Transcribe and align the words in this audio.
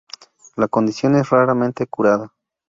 La 0.55 0.67
condición 0.67 1.15
es 1.15 1.29
raramente 1.29 1.85
curada. 1.85 2.33